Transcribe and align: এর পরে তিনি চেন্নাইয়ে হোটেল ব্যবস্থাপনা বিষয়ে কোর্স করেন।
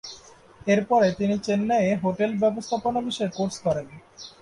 এর 0.67 0.81
পরে 0.85 1.07
তিনি 1.11 1.35
চেন্নাইয়ে 1.39 1.91
হোটেল 1.95 2.31
ব্যবস্থাপনা 2.37 2.99
বিষয়ে 3.01 3.35
কোর্স 3.37 3.55
করেন। 3.59 3.87